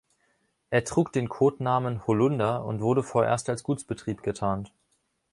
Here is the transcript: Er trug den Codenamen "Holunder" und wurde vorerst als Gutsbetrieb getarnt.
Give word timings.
Er 0.71 0.83
trug 0.83 1.13
den 1.13 1.29
Codenamen 1.29 2.07
"Holunder" 2.07 2.65
und 2.65 2.81
wurde 2.81 3.03
vorerst 3.03 3.49
als 3.49 3.61
Gutsbetrieb 3.61 4.23
getarnt. 4.23 4.73